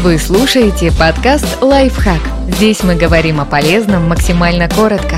Вы 0.00 0.16
слушаете 0.16 0.92
подкаст 0.96 1.60
«Лайфхак». 1.60 2.20
Здесь 2.46 2.84
мы 2.84 2.94
говорим 2.94 3.40
о 3.40 3.44
полезном 3.44 4.08
максимально 4.08 4.68
коротко. 4.68 5.16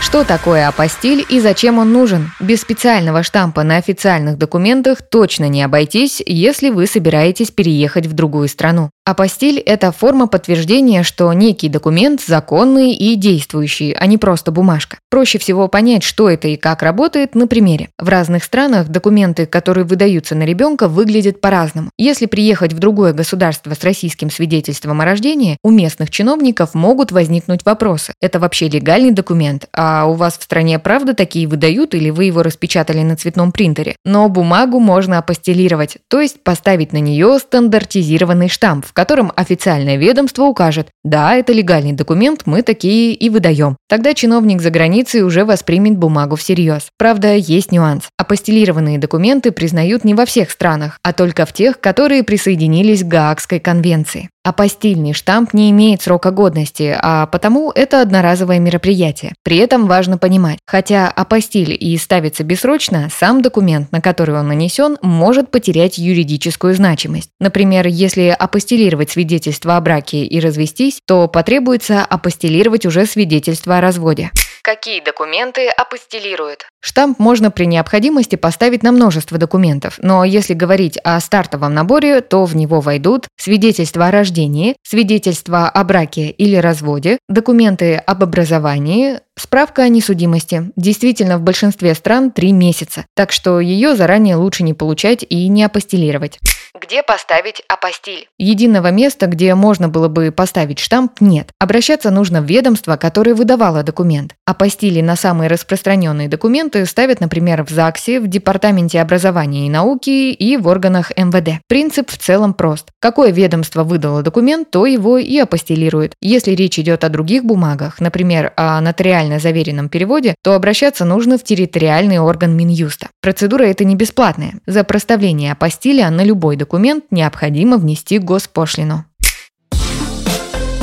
Что 0.00 0.22
такое 0.22 0.68
апостиль 0.68 1.26
и 1.28 1.40
зачем 1.40 1.80
он 1.80 1.92
нужен? 1.92 2.30
Без 2.38 2.60
специального 2.60 3.24
штампа 3.24 3.64
на 3.64 3.76
официальных 3.76 4.38
документах 4.38 5.02
точно 5.02 5.48
не 5.48 5.64
обойтись, 5.64 6.22
если 6.24 6.70
вы 6.70 6.86
собираетесь 6.86 7.50
переехать 7.50 8.06
в 8.06 8.12
другую 8.12 8.46
страну. 8.46 8.90
Апостиль– 9.08 9.58
это 9.64 9.90
форма 9.90 10.26
подтверждения, 10.26 11.02
что 11.02 11.32
некий 11.32 11.70
документ 11.70 12.20
законный 12.20 12.92
и 12.92 13.14
действующий, 13.14 13.96
а 13.98 14.04
не 14.04 14.18
просто 14.18 14.52
бумажка. 14.52 14.98
Проще 15.08 15.38
всего 15.38 15.66
понять, 15.68 16.02
что 16.02 16.28
это 16.28 16.48
и 16.48 16.56
как 16.56 16.82
работает 16.82 17.34
на 17.34 17.46
примере. 17.46 17.88
В 17.98 18.06
разных 18.06 18.44
странах 18.44 18.88
документы, 18.88 19.46
которые 19.46 19.86
выдаются 19.86 20.34
на 20.34 20.42
ребенка, 20.42 20.88
выглядят 20.88 21.40
по-разному. 21.40 21.88
Если 21.96 22.26
приехать 22.26 22.74
в 22.74 22.78
другое 22.78 23.14
государство 23.14 23.72
с 23.72 23.82
российским 23.82 24.30
свидетельством 24.30 25.00
о 25.00 25.06
рождении, 25.06 25.56
у 25.62 25.70
местных 25.70 26.10
чиновников 26.10 26.74
могут 26.74 27.10
возникнуть 27.10 27.64
вопросы. 27.64 28.12
Это 28.20 28.38
вообще 28.38 28.68
легальный 28.68 29.12
документ? 29.12 29.68
А 29.72 30.04
у 30.04 30.12
вас 30.12 30.36
в 30.36 30.42
стране 30.42 30.78
правда 30.78 31.14
такие 31.14 31.48
выдают 31.48 31.94
или 31.94 32.10
вы 32.10 32.24
его 32.24 32.42
распечатали 32.42 33.00
на 33.00 33.16
цветном 33.16 33.52
принтере? 33.52 33.96
Но 34.04 34.28
бумагу 34.28 34.80
можно 34.80 35.16
апостилировать, 35.16 35.96
то 36.08 36.20
есть 36.20 36.44
поставить 36.44 36.92
на 36.92 36.98
нее 36.98 37.38
стандартизированный 37.38 38.50
штамп, 38.50 38.84
котором 38.98 39.32
официальное 39.36 39.94
ведомство 39.94 40.42
укажет 40.42 40.88
«да, 41.04 41.36
это 41.36 41.52
легальный 41.52 41.92
документ, 41.92 42.42
мы 42.46 42.62
такие 42.62 43.14
и 43.14 43.30
выдаем». 43.30 43.76
Тогда 43.88 44.12
чиновник 44.12 44.60
за 44.60 44.70
границей 44.70 45.22
уже 45.22 45.44
воспримет 45.44 45.96
бумагу 45.96 46.34
всерьез. 46.34 46.88
Правда, 46.98 47.36
есть 47.36 47.70
нюанс. 47.70 48.08
Апостелированные 48.16 48.98
документы 48.98 49.52
признают 49.52 50.02
не 50.02 50.14
во 50.14 50.26
всех 50.26 50.50
странах, 50.50 50.98
а 51.04 51.12
только 51.12 51.46
в 51.46 51.52
тех, 51.52 51.78
которые 51.78 52.24
присоединились 52.24 53.04
к 53.04 53.06
Гаагской 53.06 53.60
конвенции. 53.60 54.30
Апостильный 54.48 55.12
штамп 55.12 55.52
не 55.52 55.70
имеет 55.72 56.00
срока 56.00 56.30
годности, 56.30 56.96
а 56.98 57.26
потому 57.26 57.70
это 57.70 58.00
одноразовое 58.00 58.58
мероприятие. 58.58 59.34
При 59.42 59.58
этом 59.58 59.86
важно 59.86 60.16
понимать, 60.16 60.58
хотя 60.66 61.08
апостиль 61.08 61.76
и 61.78 61.98
ставится 61.98 62.44
бессрочно, 62.44 63.10
сам 63.14 63.42
документ, 63.42 63.92
на 63.92 64.00
который 64.00 64.34
он 64.36 64.48
нанесен, 64.48 64.96
может 65.02 65.50
потерять 65.50 65.98
юридическую 65.98 66.74
значимость. 66.74 67.28
Например, 67.38 67.86
если 67.88 68.28
апостилировать 68.28 69.10
свидетельство 69.10 69.76
о 69.76 69.82
браке 69.82 70.24
и 70.24 70.40
развестись, 70.40 71.00
то 71.06 71.28
потребуется 71.28 72.02
апостилировать 72.02 72.86
уже 72.86 73.04
свидетельство 73.04 73.76
о 73.76 73.80
разводе. 73.82 74.30
Какие 74.68 75.00
документы 75.00 75.66
апостилируют? 75.68 76.66
Штамп 76.80 77.18
можно 77.18 77.50
при 77.50 77.64
необходимости 77.64 78.36
поставить 78.36 78.82
на 78.82 78.92
множество 78.92 79.38
документов, 79.38 79.98
но 80.02 80.24
если 80.24 80.52
говорить 80.52 80.98
о 81.04 81.18
стартовом 81.20 81.72
наборе, 81.72 82.20
то 82.20 82.44
в 82.44 82.54
него 82.54 82.80
войдут 82.80 83.28
свидетельство 83.38 84.08
о 84.08 84.10
рождении, 84.10 84.76
свидетельство 84.82 85.70
о 85.70 85.84
браке 85.84 86.28
или 86.28 86.56
разводе, 86.56 87.16
документы 87.30 87.94
об 87.94 88.22
образовании, 88.22 89.20
Справка 89.38 89.82
о 89.82 89.88
несудимости. 89.88 90.72
Действительно, 90.74 91.38
в 91.38 91.42
большинстве 91.42 91.94
стран 91.94 92.32
три 92.32 92.50
месяца, 92.50 93.06
так 93.14 93.30
что 93.30 93.60
ее 93.60 93.94
заранее 93.94 94.34
лучше 94.34 94.64
не 94.64 94.74
получать 94.74 95.24
и 95.28 95.46
не 95.46 95.62
апостилировать. 95.62 96.40
Где 96.88 97.02
поставить 97.02 97.62
апостиль? 97.68 98.28
Единого 98.38 98.90
места, 98.90 99.26
где 99.26 99.54
можно 99.54 99.90
было 99.90 100.08
бы 100.08 100.32
поставить 100.32 100.78
штамп, 100.78 101.20
нет. 101.20 101.50
Обращаться 101.58 102.10
нужно 102.10 102.40
в 102.40 102.46
ведомство, 102.46 102.96
которое 102.96 103.34
выдавало 103.34 103.82
документ. 103.82 104.34
Апостили 104.46 105.02
на 105.02 105.14
самые 105.14 105.48
распространенные 105.50 106.28
документы 106.28 106.86
ставят, 106.86 107.20
например, 107.20 107.62
в 107.66 107.68
ЗАГСе, 107.68 108.20
в 108.20 108.26
Департаменте 108.26 109.02
образования 109.02 109.66
и 109.66 109.68
науки 109.68 110.32
и 110.32 110.56
в 110.56 110.66
органах 110.66 111.12
МВД. 111.14 111.60
Принцип 111.68 112.10
в 112.10 112.16
целом 112.16 112.54
прост. 112.54 112.88
Какое 113.00 113.32
ведомство 113.32 113.84
выдало 113.84 114.22
документ, 114.22 114.70
то 114.70 114.86
его 114.86 115.18
и 115.18 115.36
апостилирует. 115.36 116.14
Если 116.22 116.52
речь 116.52 116.78
идет 116.78 117.04
о 117.04 117.10
других 117.10 117.44
бумагах, 117.44 118.00
например, 118.00 118.54
о 118.56 118.80
нотариально 118.80 119.38
заверенном 119.38 119.90
переводе, 119.90 120.34
то 120.42 120.54
обращаться 120.54 121.04
нужно 121.04 121.36
в 121.36 121.44
территориальный 121.44 122.18
орган 122.18 122.56
Минюста. 122.56 123.08
Процедура 123.20 123.64
эта 123.64 123.84
не 123.84 123.94
бесплатная. 123.94 124.54
За 124.66 124.84
проставление 124.84 125.52
апостиля 125.52 126.08
на 126.08 126.24
любой 126.24 126.56
документ 126.78 127.06
необходимо 127.10 127.76
внести 127.76 128.20
госпошлину. 128.20 129.04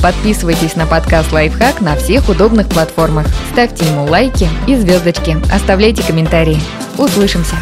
Подписывайтесь 0.03 0.75
на 0.75 0.85
подкаст 0.85 1.31
«Лайфхак» 1.31 1.79
на 1.79 1.95
всех 1.95 2.27
удобных 2.27 2.67
платформах. 2.67 3.25
Ставьте 3.53 3.85
ему 3.85 4.03
лайки 4.03 4.49
и 4.67 4.75
звездочки. 4.75 5.37
Оставляйте 5.49 6.03
комментарии. 6.03 6.59
Услышимся! 6.97 7.55